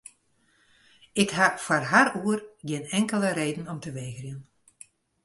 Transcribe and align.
Ik 1.23 1.31
ha 1.37 1.47
foar 1.63 1.85
har 1.91 2.09
oer 2.23 2.39
gjin 2.67 2.85
inkelde 2.99 3.31
reden 3.39 3.67
om 3.73 3.79
te 3.81 3.91
wegerjen. 3.99 4.39